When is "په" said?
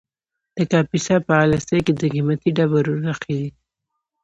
1.27-1.33